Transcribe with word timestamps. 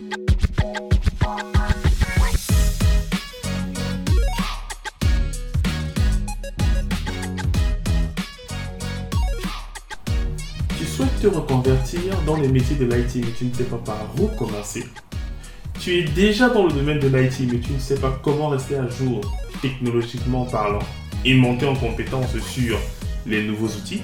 Tu 0.00 0.06
souhaites 10.86 11.20
te 11.20 11.26
reconvertir 11.26 12.00
dans 12.24 12.36
les 12.36 12.48
métiers 12.48 12.76
de 12.76 12.86
l'IT 12.86 13.16
mais 13.16 13.32
tu 13.36 13.44
ne 13.44 13.52
sais 13.52 13.64
pas 13.64 13.76
par 13.76 14.06
où 14.18 14.28
commencer. 14.28 14.86
Tu 15.78 15.98
es 15.98 16.04
déjà 16.04 16.48
dans 16.48 16.64
le 16.64 16.72
domaine 16.72 16.98
de 16.98 17.08
l'IT 17.08 17.52
mais 17.52 17.60
tu 17.60 17.72
ne 17.72 17.78
sais 17.78 17.96
pas 17.96 18.18
comment 18.22 18.48
rester 18.48 18.76
à 18.76 18.88
jour 18.88 19.20
technologiquement 19.60 20.46
parlant 20.46 20.78
et 21.26 21.34
monter 21.34 21.66
en 21.66 21.76
compétence 21.76 22.38
sur 22.38 22.78
les 23.26 23.42
nouveaux 23.46 23.68
outils. 23.68 24.00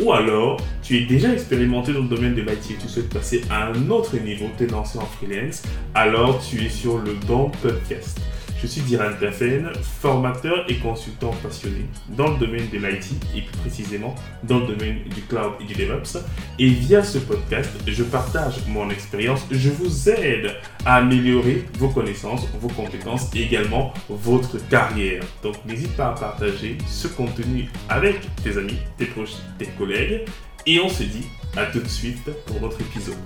Ou 0.00 0.12
alors, 0.12 0.60
tu 0.82 0.98
es 0.98 1.06
déjà 1.06 1.32
expérimenté 1.32 1.92
dans 1.92 2.02
le 2.02 2.08
domaine 2.08 2.34
de 2.34 2.42
l'IT 2.42 2.70
et 2.70 2.74
tu 2.74 2.88
souhaites 2.88 3.08
passer 3.08 3.42
à 3.50 3.68
un 3.68 3.90
autre 3.90 4.16
niveau, 4.18 4.46
t'es 4.58 4.66
lancé 4.66 4.98
en 4.98 5.06
freelance, 5.06 5.62
alors 5.94 6.38
tu 6.44 6.62
es 6.62 6.68
sur 6.68 6.98
le 6.98 7.14
bon 7.26 7.50
podcast. 7.62 8.20
Je 8.60 8.66
suis 8.66 8.80
Diran 8.80 9.10
Tafen, 9.20 9.70
formateur 10.00 10.64
et 10.68 10.76
consultant 10.76 11.30
passionné 11.42 11.86
dans 12.08 12.30
le 12.30 12.38
domaine 12.38 12.68
de 12.70 12.78
l'IT 12.78 13.12
et 13.34 13.42
plus 13.42 13.58
précisément 13.58 14.14
dans 14.44 14.60
le 14.60 14.68
domaine 14.68 15.02
du 15.04 15.20
cloud 15.22 15.52
et 15.60 15.64
du 15.64 15.74
DevOps. 15.74 16.18
Et 16.58 16.68
via 16.68 17.02
ce 17.02 17.18
podcast, 17.18 17.70
je 17.86 18.02
partage 18.02 18.66
mon 18.66 18.88
expérience, 18.88 19.46
je 19.50 19.68
vous 19.68 20.08
aide 20.08 20.52
à 20.86 20.96
améliorer 20.96 21.64
vos 21.78 21.88
connaissances, 21.88 22.46
vos 22.58 22.68
compétences 22.68 23.30
et 23.34 23.42
également 23.42 23.92
votre 24.08 24.56
carrière. 24.68 25.22
Donc 25.42 25.56
n'hésite 25.66 25.94
pas 25.94 26.08
à 26.08 26.12
partager 26.12 26.78
ce 26.86 27.08
contenu 27.08 27.68
avec 27.90 28.20
tes 28.42 28.56
amis, 28.56 28.78
tes 28.96 29.06
proches, 29.06 29.36
tes 29.58 29.66
collègues. 29.66 30.22
Et 30.64 30.80
on 30.80 30.88
se 30.88 31.02
dit 31.02 31.26
à 31.56 31.66
tout 31.66 31.80
de 31.80 31.88
suite 31.88 32.30
pour 32.46 32.60
notre 32.60 32.80
épisode. 32.80 33.16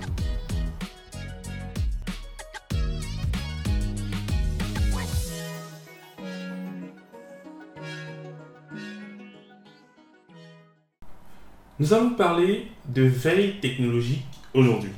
Nous 11.81 11.95
allons 11.95 12.11
parler 12.11 12.67
de 12.89 13.01
veille 13.01 13.55
technologique 13.59 14.27
aujourd'hui. 14.53 14.91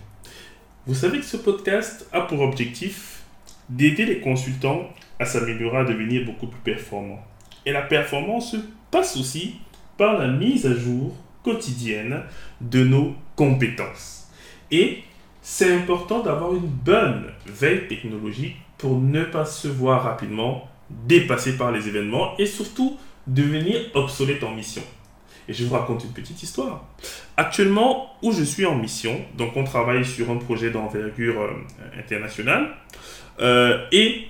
Vous 0.86 0.94
savez 0.94 1.20
que 1.20 1.26
ce 1.26 1.38
podcast 1.38 2.10
a 2.12 2.20
pour 2.20 2.42
objectif 2.42 3.24
d'aider 3.70 4.06
les 4.06 4.20
consultants 4.20 4.90
à 5.18 5.24
s'améliorer, 5.24 5.78
à 5.78 5.84
devenir 5.86 6.26
beaucoup 6.26 6.48
plus 6.48 6.60
performants. 6.60 7.24
Et 7.66 7.72
la 7.72 7.84
performance 7.84 8.58
passe 8.92 9.16
aussi 9.16 9.56
par 9.98 10.20
la 10.20 10.28
mise 10.28 10.66
à 10.66 10.76
jour 10.76 11.16
quotidienne 11.42 12.24
de 12.60 12.84
nos 12.84 13.16
compétences. 13.38 14.28
Et 14.70 15.04
c'est 15.42 15.74
important 15.74 16.22
d'avoir 16.22 16.54
une 16.54 16.68
bonne 16.68 17.28
veille 17.46 17.88
technologique 17.88 18.58
pour 18.78 19.00
ne 19.00 19.24
pas 19.24 19.46
se 19.46 19.70
voir 19.70 20.04
rapidement 20.04 20.68
dépassé 20.90 21.56
par 21.56 21.72
les 21.72 21.88
événements 21.88 22.38
et 22.38 22.46
surtout 22.46 22.98
devenir 23.26 23.80
obsolète 23.94 24.44
en 24.44 24.52
mission. 24.52 24.84
Et 25.48 25.54
je 25.54 25.66
vous 25.66 25.74
raconte 25.74 26.04
une 26.04 26.12
petite 26.12 26.42
histoire. 26.42 26.86
Actuellement, 27.38 28.16
où 28.22 28.32
je 28.32 28.44
suis 28.44 28.66
en 28.66 28.76
mission, 28.76 29.20
donc 29.38 29.56
on 29.58 29.64
travaille 29.64 30.06
sur 30.06 30.30
un 30.32 30.38
projet 30.38 30.72
d'envergure 30.72 31.42
euh, 31.42 31.52
internationale, 32.00 32.70
euh, 33.40 33.86
et 33.92 34.28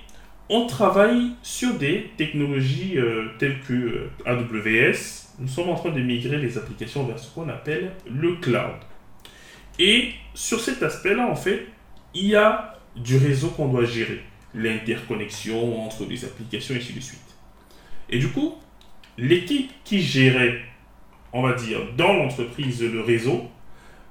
on 0.48 0.66
travaille 0.66 1.30
sur 1.42 1.74
des 1.74 2.10
technologies 2.16 2.98
euh, 2.98 3.28
telles 3.38 3.60
que 3.60 4.08
AWS. 4.26 5.28
Nous 5.38 5.48
sommes 5.48 5.70
en 5.70 5.74
train 5.74 5.90
de 5.90 6.00
migrer 6.00 6.38
les 6.38 6.58
applications 6.58 7.04
vers 7.06 7.18
ce 7.18 7.32
qu'on 7.32 7.48
appelle 7.48 7.92
le 8.10 8.36
cloud. 8.36 8.76
Et 9.78 10.10
sur 10.34 10.60
cet 10.60 10.82
aspect-là, 10.82 11.26
en 11.26 11.36
fait, 11.36 11.66
il 12.14 12.26
y 12.26 12.36
a 12.36 12.78
du 12.96 13.16
réseau 13.16 13.48
qu'on 13.48 13.68
doit 13.68 13.84
gérer, 13.84 14.22
l'interconnexion 14.54 15.84
entre 15.84 16.04
les 16.08 16.24
applications 16.24 16.74
et 16.74 16.78
ainsi 16.78 16.92
de 16.92 17.00
suite. 17.00 17.20
Et 18.08 18.18
du 18.18 18.28
coup, 18.28 18.54
l'équipe 19.18 19.70
qui 19.84 20.00
gérait 20.00 20.60
on 21.34 21.42
va 21.42 21.52
dire, 21.52 21.80
dans 21.98 22.12
l'entreprise, 22.12 22.80
le 22.82 23.00
réseau, 23.00 23.42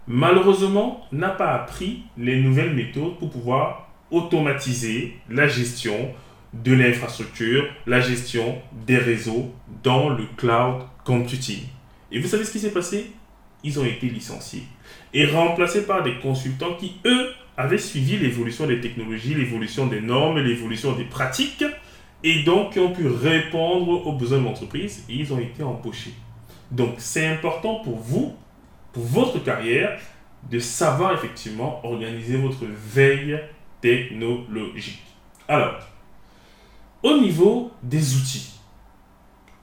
malheureusement, 0.08 1.08
n'a 1.14 1.30
pas 1.30 1.54
appris 1.54 2.04
les 2.18 2.42
nouvelles 2.42 2.76
méthodes 2.76 3.18
pour 3.18 3.32
pouvoir 3.32 3.90
automatiser 4.12 5.16
la 5.30 5.48
gestion 5.48 6.12
de 6.54 6.74
l'infrastructure, 6.74 7.66
la 7.88 8.02
gestion 8.02 8.62
des 8.86 8.98
réseaux 8.98 9.52
dans 9.82 10.10
le 10.10 10.26
cloud 10.38 10.84
computing. 11.06 11.62
Et 12.12 12.20
vous 12.20 12.28
savez 12.28 12.44
ce 12.44 12.52
qui 12.52 12.60
s'est 12.60 12.74
passé? 12.74 13.12
Ils 13.64 13.80
ont 13.80 13.86
été 13.86 14.08
licenciés 14.08 14.64
et 15.14 15.26
remplacés 15.26 15.88
par 15.88 16.04
des 16.04 16.20
consultants 16.20 16.74
qui, 16.78 16.98
eux, 17.06 17.30
avaient 17.56 17.78
suivi 17.78 18.18
l'évolution 18.18 18.68
des 18.68 18.82
technologies, 18.82 19.34
l'évolution 19.34 19.88
des 19.88 20.02
normes, 20.02 20.40
l'évolution 20.40 20.92
des 20.92 21.06
pratiques, 21.06 21.64
et 22.24 22.44
donc 22.44 22.74
qui 22.74 22.80
ont 22.80 22.92
pu 22.92 23.08
répondre 23.08 24.06
aux 24.06 24.14
besoins 24.14 24.40
de 24.40 24.44
l'entreprise, 24.44 25.06
et 25.10 25.14
ils 25.14 25.34
ont 25.34 25.40
été 25.40 25.64
embauchés. 25.64 26.14
Donc, 26.74 26.96
c'est 26.98 27.28
important 27.28 27.76
pour 27.76 27.98
vous, 27.98 28.36
pour 28.92 29.04
votre 29.04 29.38
carrière, 29.44 30.00
de 30.50 30.58
savoir 30.58 31.14
effectivement 31.14 31.86
organiser 31.86 32.36
votre 32.36 32.66
veille 32.66 33.40
technologique. 33.80 35.04
Alors, 35.48 35.76
au 37.04 37.18
niveau 37.20 37.72
des 37.84 38.16
outils, 38.16 38.60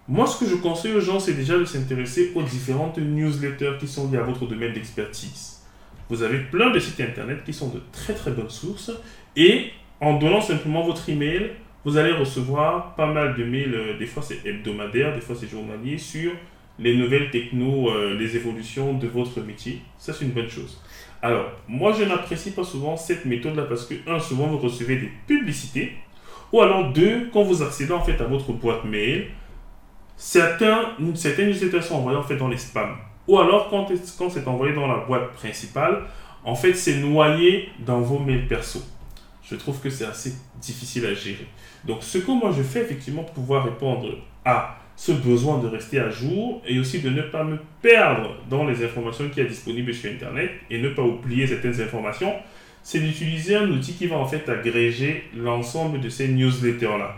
moi, 0.07 0.27
ce 0.27 0.39
que 0.39 0.49
je 0.49 0.55
conseille 0.57 0.95
aux 0.95 1.01
gens, 1.01 1.19
c'est 1.21 1.35
déjà 1.35 1.59
de 1.59 1.65
s'intéresser 1.65 2.33
aux 2.35 2.43
différentes 2.43 2.99
newsletters 2.99 3.75
qui 3.79 3.89
sont 3.89 4.11
liées 4.11 4.19
à 4.19 4.23
votre 4.23 4.47
domaine 4.47 4.73
d'expertise. 4.73 5.63
Vous 6.09 6.23
avez 6.23 6.39
plein 6.39 6.71
de 6.71 6.79
sites 6.79 7.01
internet 7.01 7.45
qui 7.45 7.53
sont 7.53 7.69
de 7.69 7.81
très 7.93 8.15
très 8.15 8.31
bonnes 8.31 8.51
sources 8.51 8.93
et 9.37 9.71
en 10.01 10.19
donnant 10.19 10.41
simplement 10.41 10.83
votre 10.83 11.09
email, 11.09 11.53
vous 11.85 11.97
allez 11.97 12.13
recevoir 12.13 12.95
pas 12.95 13.07
mal 13.07 13.37
de 13.37 13.45
mails, 13.45 13.75
euh, 13.75 13.99
des 13.99 14.07
fois 14.07 14.23
c'est 14.23 14.45
hebdomadaire, 14.45 15.15
des 15.15 15.21
fois 15.21 15.37
c'est 15.39 15.49
journalier, 15.49 15.99
sur 15.99 16.33
les 16.81 16.97
nouvelles 16.97 17.31
techno, 17.31 17.91
euh, 17.91 18.19
les 18.19 18.37
évolutions 18.37 18.95
de 18.95 19.07
votre 19.07 19.41
métier. 19.41 19.83
Ça, 19.99 20.13
c'est 20.13 20.25
une 20.25 20.33
bonne 20.33 20.49
chose. 20.49 20.83
Alors, 21.23 21.47
moi, 21.69 21.93
je 21.93 22.05
n'apprécie 22.05 22.53
pas 22.53 22.65
souvent 22.65 22.97
cette 22.97 23.27
méthode-là 23.27 23.65
parce 23.65 23.85
que, 23.85 23.95
un, 24.09 24.19
souvent, 24.19 24.47
vous 24.47 24.59
recevez 24.59 24.97
des 24.97 25.11
publicités. 25.27 25.93
Ou 26.53 26.63
alors, 26.63 26.93
deux, 26.93 27.29
quand 27.33 27.43
vous 27.43 27.63
accédez 27.63 27.93
en 27.93 28.03
fait 28.03 28.21
à 28.21 28.25
votre 28.25 28.53
boîte 28.53 28.85
mail, 28.85 29.29
certains, 30.17 30.97
certaines 31.15 31.49
newsletters 31.49 31.83
sont 31.83 31.97
envoyées 31.97 32.19
en 32.19 32.23
fait 32.23 32.37
dans 32.37 32.49
les 32.49 32.57
spams. 32.57 32.97
Ou 33.29 33.39
alors, 33.39 33.69
quand, 33.69 33.87
quand 34.19 34.31
c'est 34.31 34.49
envoyé 34.49 34.75
dans 34.75 34.87
la 34.87 35.05
boîte 35.05 35.33
principale, 35.33 36.05
en 36.43 36.55
fait, 36.55 36.73
c'est 36.73 36.97
noyé 36.97 37.69
dans 37.79 38.01
vos 38.01 38.19
mails 38.19 38.49
perso. 38.49 38.81
Je 39.43 39.57
trouve 39.57 39.79
que 39.81 39.91
c'est 39.91 40.07
assez 40.07 40.33
difficile 40.61 41.05
à 41.05 41.13
gérer. 41.13 41.47
Donc, 41.85 42.03
ce 42.03 42.19
que 42.19 42.31
moi 42.31 42.53
je 42.57 42.63
fais 42.63 42.81
effectivement 42.81 43.23
pour 43.25 43.35
pouvoir 43.35 43.65
répondre 43.65 44.09
à 44.45 44.80
ce 45.01 45.13
besoin 45.13 45.61
de 45.61 45.67
rester 45.67 45.99
à 45.99 46.11
jour 46.11 46.61
et 46.67 46.79
aussi 46.79 47.01
de 47.01 47.09
ne 47.09 47.23
pas 47.23 47.43
me 47.43 47.57
perdre 47.81 48.37
dans 48.51 48.67
les 48.67 48.85
informations 48.85 49.31
qui 49.31 49.41
sont 49.41 49.49
disponibles 49.49 49.95
sur 49.95 50.11
Internet 50.11 50.51
et 50.69 50.79
ne 50.79 50.91
pas 50.91 51.01
oublier 51.01 51.47
certaines 51.47 51.81
informations, 51.81 52.35
c'est 52.83 53.01
d'utiliser 53.01 53.57
un 53.57 53.71
outil 53.71 53.95
qui 53.95 54.09
va 54.09 54.17
en 54.17 54.27
fait 54.27 54.47
agréger 54.51 55.25
l'ensemble 55.35 56.03
de 56.03 56.11
ces 56.11 56.29
newsletters-là. 56.29 57.17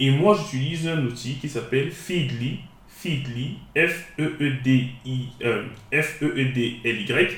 Et 0.00 0.10
moi, 0.10 0.36
j'utilise 0.36 0.88
un 0.88 1.00
outil 1.04 1.34
qui 1.34 1.48
s'appelle 1.48 1.92
Feedly, 1.92 2.58
Feedly, 2.88 3.58
F-E-E-D-I, 3.76 5.28
euh, 5.44 5.62
F-E-E-D-L-Y, 5.92 7.28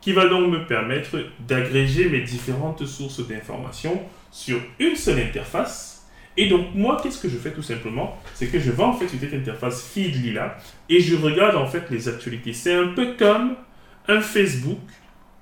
qui 0.00 0.12
va 0.12 0.26
donc 0.26 0.50
me 0.50 0.66
permettre 0.66 1.24
d'agréger 1.46 2.08
mes 2.08 2.22
différentes 2.22 2.84
sources 2.86 3.24
d'informations 3.24 4.02
sur 4.32 4.58
une 4.80 4.96
seule 4.96 5.20
interface 5.20 6.01
et 6.36 6.48
donc, 6.48 6.74
moi, 6.74 6.98
qu'est-ce 7.02 7.20
que 7.20 7.28
je 7.28 7.36
fais 7.36 7.52
tout 7.52 7.62
simplement? 7.62 8.16
C'est 8.34 8.46
que 8.46 8.58
je 8.58 8.70
vais 8.70 8.82
en 8.82 8.94
fait 8.94 9.08
sur 9.08 9.18
cette 9.20 9.34
interface 9.34 9.88
Feedly 9.88 10.32
là 10.32 10.56
et 10.88 11.00
je 11.00 11.16
regarde 11.16 11.56
en 11.56 11.66
fait 11.66 11.90
les 11.90 12.08
actualités. 12.08 12.52
C'est 12.52 12.74
un 12.74 12.88
peu 12.88 13.14
comme 13.18 13.54
un 14.08 14.20
Facebook 14.20 14.80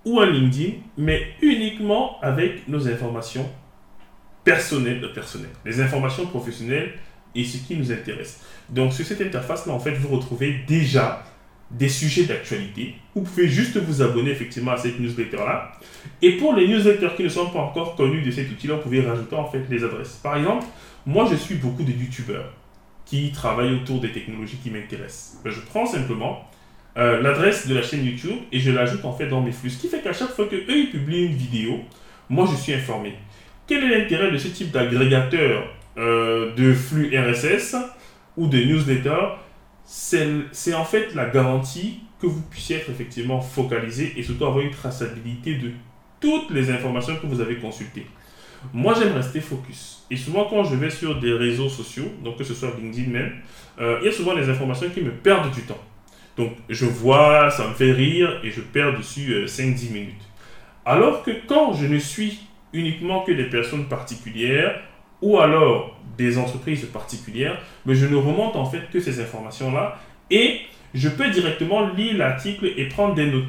ou 0.04 0.20
un 0.20 0.26
LinkedIn, 0.30 0.78
mais 0.96 1.34
uniquement 1.42 2.20
avec 2.22 2.66
nos 2.68 2.88
informations 2.88 3.48
personnelles, 4.44 5.04
euh, 5.04 5.12
personnelles, 5.12 5.50
les 5.64 5.80
informations 5.80 6.26
professionnelles 6.26 6.94
et 7.34 7.44
ce 7.44 7.58
qui 7.58 7.76
nous 7.76 7.92
intéresse. 7.92 8.40
Donc, 8.68 8.92
sur 8.92 9.04
cette 9.04 9.20
interface-là, 9.20 9.72
en 9.72 9.78
fait, 9.78 9.92
vous 9.92 10.08
retrouvez 10.08 10.60
déjà 10.66 11.22
des 11.70 11.88
sujets 11.88 12.24
d'actualité. 12.24 12.94
Vous 13.14 13.22
pouvez 13.22 13.48
juste 13.48 13.76
vous 13.76 14.02
abonner 14.02 14.30
effectivement 14.30 14.72
à 14.72 14.76
cette 14.76 14.98
newsletter-là. 14.98 15.72
Et 16.22 16.32
pour 16.36 16.54
les 16.54 16.66
newsletters 16.66 17.14
qui 17.16 17.22
ne 17.22 17.28
sont 17.28 17.50
pas 17.50 17.60
encore 17.60 17.94
connus 17.94 18.22
de 18.22 18.30
cet 18.30 18.50
outil-là, 18.50 18.74
vous 18.74 18.82
pouvez 18.82 19.00
rajouter 19.00 19.36
en 19.36 19.46
fait 19.46 19.62
les 19.70 19.84
adresses. 19.84 20.18
Par 20.22 20.36
exemple, 20.36 20.66
moi 21.06 21.28
je 21.30 21.36
suis 21.36 21.54
beaucoup 21.56 21.84
de 21.84 21.92
youtubeurs 21.92 22.52
qui 23.06 23.32
travaillent 23.32 23.74
autour 23.74 24.00
des 24.00 24.12
technologies 24.12 24.58
qui 24.62 24.70
m'intéressent. 24.70 25.40
Ben, 25.44 25.50
je 25.50 25.60
prends 25.60 25.86
simplement 25.86 26.44
euh, 26.98 27.20
l'adresse 27.20 27.66
de 27.66 27.74
la 27.74 27.82
chaîne 27.82 28.04
YouTube 28.04 28.36
et 28.52 28.58
je 28.58 28.70
l'ajoute 28.70 29.04
en 29.04 29.12
fait 29.12 29.28
dans 29.28 29.40
mes 29.40 29.52
flux. 29.52 29.70
Ce 29.70 29.80
qui 29.80 29.88
fait 29.88 30.00
qu'à 30.00 30.12
chaque 30.12 30.30
fois 30.30 30.46
que 30.46 30.56
eux 30.56 30.76
ils 30.76 30.90
publient 30.90 31.26
une 31.26 31.36
vidéo, 31.36 31.80
moi 32.28 32.48
je 32.50 32.56
suis 32.56 32.72
informé. 32.72 33.14
Quel 33.66 33.84
est 33.84 33.98
l'intérêt 33.98 34.32
de 34.32 34.38
ce 34.38 34.48
type 34.48 34.72
d'agrégateur 34.72 35.64
euh, 35.98 36.54
de 36.54 36.72
flux 36.72 37.16
RSS 37.16 37.76
ou 38.36 38.48
de 38.48 38.58
newsletter 38.58 39.36
c'est 39.92 40.74
en 40.74 40.84
fait 40.84 41.16
la 41.16 41.28
garantie 41.28 42.00
que 42.20 42.26
vous 42.28 42.42
puissiez 42.42 42.76
être 42.76 42.90
effectivement 42.90 43.40
focalisé 43.40 44.12
et 44.16 44.22
surtout 44.22 44.44
avoir 44.44 44.64
une 44.64 44.70
traçabilité 44.70 45.56
de 45.56 45.72
toutes 46.20 46.50
les 46.50 46.70
informations 46.70 47.16
que 47.16 47.26
vous 47.26 47.40
avez 47.40 47.56
consultées. 47.56 48.06
Moi, 48.72 48.94
j'aime 48.94 49.14
rester 49.14 49.40
focus. 49.40 50.06
Et 50.10 50.16
souvent, 50.16 50.44
quand 50.44 50.62
je 50.62 50.76
vais 50.76 50.90
sur 50.90 51.18
des 51.18 51.32
réseaux 51.32 51.68
sociaux, 51.68 52.04
donc 52.22 52.36
que 52.36 52.44
ce 52.44 52.54
soit 52.54 52.70
LinkedIn 52.78 53.10
même, 53.10 53.32
euh, 53.80 53.98
il 54.00 54.06
y 54.06 54.08
a 54.08 54.12
souvent 54.12 54.36
des 54.36 54.48
informations 54.48 54.88
qui 54.90 55.00
me 55.00 55.10
perdent 55.10 55.52
du 55.52 55.62
temps. 55.62 55.82
Donc, 56.36 56.52
je 56.68 56.84
vois, 56.84 57.50
ça 57.50 57.66
me 57.66 57.74
fait 57.74 57.90
rire 57.90 58.40
et 58.44 58.50
je 58.50 58.60
perds 58.60 58.96
dessus 58.96 59.44
5-10 59.46 59.88
euh, 59.88 59.92
minutes. 59.92 60.28
Alors 60.84 61.24
que 61.24 61.32
quand 61.48 61.72
je 61.72 61.86
ne 61.86 61.98
suis 61.98 62.38
uniquement 62.72 63.22
que 63.22 63.32
des 63.32 63.44
personnes 63.44 63.86
particulières 63.86 64.80
ou 65.20 65.38
alors 65.38 65.99
des 66.20 66.38
entreprises 66.38 66.84
particulières, 66.86 67.58
mais 67.86 67.94
je 67.94 68.06
ne 68.06 68.16
remonte 68.16 68.56
en 68.56 68.64
fait 68.64 68.90
que 68.92 69.00
ces 69.00 69.20
informations-là 69.20 69.98
et 70.30 70.60
je 70.94 71.08
peux 71.08 71.30
directement 71.30 71.88
lire 71.88 72.16
l'article 72.18 72.72
et 72.76 72.86
prendre 72.86 73.14
des 73.14 73.26
notes. 73.26 73.44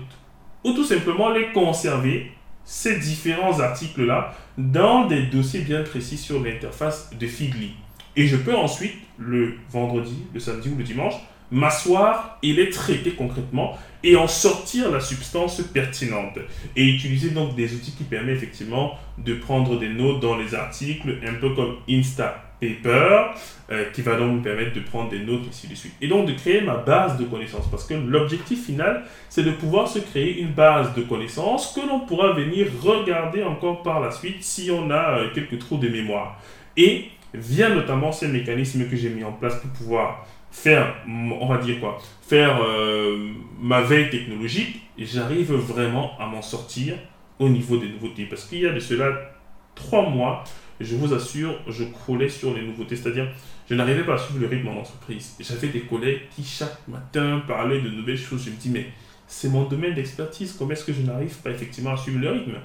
Ou 0.63 0.73
tout 0.73 0.85
simplement 0.85 1.29
les 1.29 1.51
conserver, 1.51 2.31
ces 2.63 2.99
différents 2.99 3.59
articles-là, 3.59 4.33
dans 4.57 5.07
des 5.07 5.23
dossiers 5.23 5.61
bien 5.61 5.83
précis 5.83 6.17
sur 6.17 6.41
l'interface 6.43 7.09
de 7.19 7.27
Feedly. 7.27 7.71
Et 8.15 8.27
je 8.27 8.37
peux 8.37 8.55
ensuite, 8.55 8.95
le 9.17 9.55
vendredi, 9.69 10.23
le 10.33 10.39
samedi 10.39 10.69
ou 10.69 10.77
le 10.77 10.83
dimanche, 10.83 11.15
m'asseoir 11.49 12.37
et 12.43 12.53
les 12.53 12.69
traiter 12.69 13.11
concrètement 13.11 13.77
et 14.03 14.15
en 14.15 14.27
sortir 14.27 14.89
la 14.91 14.99
substance 14.99 15.61
pertinente. 15.61 16.37
Et 16.75 16.87
utiliser 16.87 17.31
donc 17.31 17.55
des 17.55 17.73
outils 17.73 17.91
qui 17.91 18.03
permettent 18.03 18.37
effectivement 18.37 18.97
de 19.17 19.33
prendre 19.33 19.79
des 19.79 19.89
notes 19.89 20.21
dans 20.21 20.37
les 20.37 20.53
articles, 20.55 21.17
un 21.27 21.33
peu 21.33 21.53
comme 21.55 21.77
Insta 21.89 22.50
Paper, 22.61 23.31
euh, 23.71 23.85
qui 23.91 24.03
va 24.03 24.15
donc 24.15 24.37
me 24.37 24.41
permettre 24.41 24.73
de 24.73 24.81
prendre 24.81 25.09
des 25.09 25.19
notes 25.19 25.47
ici 25.49 25.67
de 25.67 25.73
suite. 25.73 25.93
Et 25.99 26.07
donc 26.07 26.27
de 26.27 26.33
créer 26.33 26.61
ma 26.61 26.75
base 26.75 27.17
de 27.17 27.25
connaissances. 27.25 27.69
Parce 27.69 27.85
que 27.85 27.95
l'objectif 27.95 28.65
final, 28.65 29.03
c'est 29.29 29.43
de 29.43 29.51
pouvoir 29.51 29.87
se 29.87 29.99
créer 29.99 30.39
une 30.39 30.51
base 30.51 30.93
de 30.93 31.01
connaissances 31.01 31.73
que 31.73 31.81
l'on 31.85 32.01
pourra 32.01 32.33
venir 32.33 32.67
regarder 32.81 33.43
encore 33.43 33.81
par 33.81 33.99
la 33.99 34.11
suite 34.11 34.43
si 34.43 34.69
on 34.71 34.91
a 34.91 35.17
euh, 35.17 35.27
quelques 35.33 35.57
trous 35.57 35.77
de 35.77 35.89
mémoire. 35.89 36.39
Et 36.77 37.05
via 37.33 37.69
notamment 37.69 38.11
ces 38.11 38.27
mécanismes 38.27 38.87
que 38.87 38.95
j'ai 38.95 39.09
mis 39.09 39.23
en 39.23 39.31
place 39.31 39.55
pour 39.59 39.71
pouvoir 39.71 40.27
faire, 40.51 40.93
on 41.07 41.47
va 41.47 41.57
dire 41.57 41.79
quoi, 41.79 41.97
faire 42.27 42.61
euh, 42.61 43.29
ma 43.59 43.81
veille 43.81 44.09
technologique, 44.09 44.81
j'arrive 44.97 45.53
vraiment 45.53 46.11
à 46.19 46.27
m'en 46.27 46.41
sortir 46.41 46.95
au 47.39 47.49
niveau 47.49 47.77
des 47.77 47.87
nouveautés. 47.87 48.25
Parce 48.25 48.45
qu'il 48.45 48.59
y 48.59 48.67
a 48.67 48.73
de 48.73 48.79
cela 48.79 49.31
trois 49.75 50.09
mois, 50.09 50.43
je 50.79 50.95
vous 50.95 51.13
assure, 51.13 51.59
je 51.67 51.83
croulais 51.83 52.29
sur 52.29 52.53
les 52.55 52.63
nouveautés. 52.63 52.95
C'est-à-dire, 52.95 53.27
je 53.69 53.75
n'arrivais 53.75 54.03
pas 54.03 54.15
à 54.15 54.17
suivre 54.17 54.39
le 54.39 54.47
rythme 54.47 54.69
en 54.69 54.79
entreprise. 54.79 55.35
J'avais 55.39 55.67
des 55.67 55.81
collègues 55.81 56.21
qui 56.35 56.43
chaque 56.43 56.87
matin 56.87 57.41
parlaient 57.47 57.81
de 57.81 57.89
nouvelles 57.89 58.17
choses. 58.17 58.45
Je 58.45 58.49
me 58.51 58.55
dis, 58.55 58.69
mais 58.69 58.87
c'est 59.27 59.49
mon 59.49 59.63
domaine 59.63 59.93
d'expertise. 59.93 60.55
Comment 60.57 60.71
est-ce 60.71 60.85
que 60.85 60.93
je 60.93 61.01
n'arrive 61.01 61.35
pas 61.37 61.51
effectivement 61.51 61.91
à 61.91 61.97
suivre 61.97 62.19
le 62.19 62.31
rythme? 62.31 62.55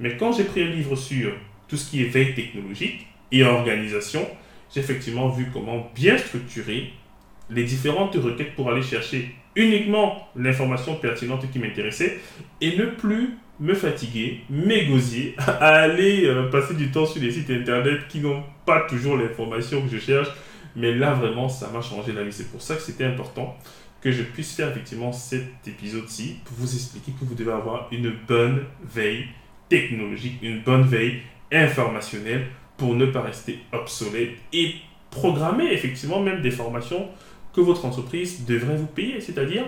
Mais 0.00 0.16
quand 0.16 0.32
j'ai 0.32 0.44
pris 0.44 0.62
un 0.62 0.70
livre 0.70 0.96
sur 0.96 1.32
tout 1.68 1.76
ce 1.76 1.90
qui 1.90 2.02
est 2.02 2.08
veille 2.08 2.34
technologique 2.34 3.06
et 3.30 3.44
organisation, 3.44 4.26
j'ai 4.74 4.80
effectivement 4.80 5.28
vu 5.28 5.50
comment 5.52 5.90
bien 5.94 6.18
structurer 6.18 6.92
les 7.50 7.64
différentes 7.64 8.14
requêtes 8.16 8.54
pour 8.56 8.70
aller 8.70 8.82
chercher 8.82 9.34
uniquement 9.54 10.28
l'information 10.34 10.96
pertinente 10.96 11.50
qui 11.50 11.58
m'intéressait 11.58 12.18
et 12.60 12.76
ne 12.76 12.86
plus 12.86 13.38
me 13.60 13.74
fatiguer, 13.74 14.40
m'égosier, 14.50 15.34
à 15.38 15.74
aller 15.76 16.26
euh, 16.26 16.50
passer 16.50 16.74
du 16.74 16.90
temps 16.90 17.06
sur 17.06 17.20
des 17.20 17.30
sites 17.30 17.50
internet 17.50 18.08
qui 18.08 18.20
n'ont 18.20 18.42
pas 18.64 18.82
toujours 18.82 19.16
l'information 19.16 19.82
que 19.82 19.88
je 19.88 19.98
cherche. 19.98 20.28
Mais 20.74 20.94
là, 20.94 21.14
vraiment, 21.14 21.48
ça 21.48 21.70
m'a 21.72 21.80
changé 21.80 22.12
la 22.12 22.22
vie. 22.22 22.32
C'est 22.32 22.50
pour 22.50 22.60
ça 22.60 22.74
que 22.74 22.82
c'était 22.82 23.04
important 23.04 23.56
que 24.00 24.12
je 24.12 24.22
puisse 24.22 24.54
faire 24.54 24.70
effectivement 24.70 25.12
cet 25.12 25.66
épisode-ci 25.66 26.36
pour 26.44 26.56
vous 26.58 26.74
expliquer 26.74 27.12
que 27.12 27.24
vous 27.24 27.34
devez 27.34 27.52
avoir 27.52 27.88
une 27.90 28.12
bonne 28.28 28.64
veille 28.84 29.24
technologique, 29.68 30.34
une 30.42 30.60
bonne 30.62 30.82
veille 30.82 31.22
informationnelle 31.50 32.46
pour 32.76 32.94
ne 32.94 33.06
pas 33.06 33.22
rester 33.22 33.58
obsolète 33.72 34.36
et 34.52 34.74
programmer 35.10 35.72
effectivement 35.72 36.20
même 36.20 36.42
des 36.42 36.50
formations 36.50 37.08
que 37.54 37.60
votre 37.60 37.84
entreprise 37.86 38.44
devrait 38.44 38.76
vous 38.76 38.86
payer. 38.86 39.20
C'est-à-dire, 39.20 39.64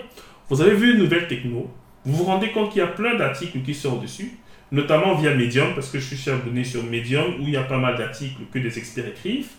vous 0.51 0.61
avez 0.61 0.75
vu 0.75 0.93
une 0.93 0.99
nouvelle 0.99 1.27
techno, 1.27 1.71
vous 2.09 2.17
vous 2.17 2.25
rendez 2.25 2.49
compte 2.53 2.71
qu'il 2.71 2.79
y 2.79 2.85
a 2.85 2.87
plein 2.87 3.17
d'articles 3.17 3.61
qui 3.61 3.75
sortent 3.75 4.01
dessus, 4.01 4.39
notamment 4.73 5.15
via 5.15 5.35
Medium, 5.35 5.75
parce 5.75 5.91
que 5.91 5.99
je 5.99 6.15
suis 6.15 6.31
abonné 6.31 6.65
sur 6.65 6.83
Medium, 6.83 7.35
où 7.39 7.43
il 7.43 7.51
y 7.51 7.57
a 7.57 7.63
pas 7.63 7.77
mal 7.77 7.99
d'articles 7.99 8.41
que 8.51 8.59
des 8.59 8.79
experts 8.79 9.09
écrivent. 9.09 9.51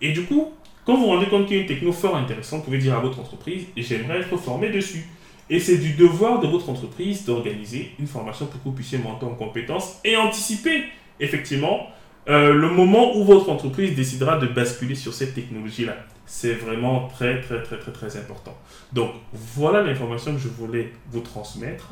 Et 0.00 0.12
du 0.12 0.22
coup, 0.22 0.52
quand 0.86 0.94
vous 0.94 1.02
vous 1.02 1.08
rendez 1.08 1.26
compte 1.26 1.46
qu'il 1.46 1.56
y 1.56 1.58
a 1.58 1.62
une 1.62 1.68
techno 1.68 1.92
fort 1.92 2.16
intéressante, 2.16 2.60
vous 2.60 2.64
pouvez 2.64 2.78
dire 2.78 2.96
à 2.96 3.00
votre 3.00 3.20
entreprise, 3.20 3.66
j'aimerais 3.76 4.20
être 4.20 4.36
formé 4.38 4.70
dessus. 4.70 5.04
Et 5.50 5.60
c'est 5.60 5.76
du 5.76 5.92
devoir 5.92 6.40
de 6.40 6.46
votre 6.46 6.70
entreprise 6.70 7.26
d'organiser 7.26 7.92
une 7.98 8.06
formation 8.06 8.46
pour 8.46 8.60
que 8.60 8.64
vous 8.64 8.74
puissiez 8.74 8.96
monter 8.96 9.26
en 9.26 9.34
compétences 9.34 9.98
et 10.02 10.16
anticiper 10.16 10.84
effectivement 11.18 11.88
euh, 12.28 12.54
le 12.54 12.70
moment 12.70 13.18
où 13.18 13.24
votre 13.24 13.50
entreprise 13.50 13.94
décidera 13.94 14.38
de 14.38 14.46
basculer 14.46 14.94
sur 14.94 15.12
cette 15.12 15.34
technologie-là. 15.34 15.96
C'est 16.32 16.54
vraiment 16.54 17.08
très, 17.08 17.40
très, 17.40 17.60
très, 17.60 17.76
très, 17.76 17.90
très 17.90 18.16
important. 18.16 18.56
Donc, 18.92 19.10
voilà 19.32 19.82
l'information 19.82 20.32
que 20.32 20.38
je 20.38 20.46
voulais 20.46 20.92
vous 21.10 21.20
transmettre. 21.20 21.88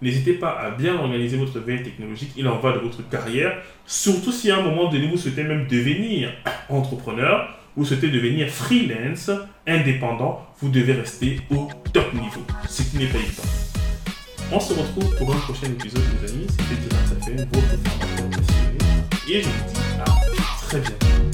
N'hésitez 0.00 0.34
pas 0.34 0.52
à 0.52 0.70
bien 0.70 0.94
organiser 0.94 1.36
votre 1.36 1.58
veille 1.58 1.82
technologique. 1.82 2.30
Il 2.36 2.46
en 2.46 2.60
va 2.60 2.72
de 2.72 2.78
votre 2.78 3.06
carrière. 3.08 3.60
Surtout 3.86 4.30
si 4.30 4.48
à 4.48 4.58
un 4.58 4.62
moment 4.62 4.88
donné, 4.88 5.08
vous 5.08 5.16
souhaitez 5.16 5.42
même 5.42 5.66
devenir 5.66 6.32
entrepreneur, 6.68 7.58
vous 7.76 7.84
souhaitez 7.84 8.10
devenir 8.10 8.48
freelance, 8.48 9.28
indépendant, 9.66 10.46
vous 10.60 10.68
devez 10.68 10.92
rester 10.92 11.40
au 11.50 11.68
top 11.92 12.14
niveau. 12.14 12.42
Ce 12.68 12.84
qui 12.84 12.96
n'est 12.96 13.06
pas 13.06 13.18
évident. 13.18 13.42
On 14.52 14.60
se 14.60 14.72
retrouve 14.72 15.16
pour 15.16 15.34
un 15.34 15.38
prochain 15.38 15.66
épisode, 15.66 16.04
mes 16.22 16.30
amis. 16.30 16.46
C'était 16.48 16.80
Dylan 16.80 17.22
fait 17.22 17.44
votre 17.56 17.90
formateur. 17.90 18.40
Et 19.28 19.42
je 19.42 19.48
vous 19.48 19.72
dis 19.72 19.80
à 19.98 20.66
très 20.68 20.78
bientôt. 20.78 21.29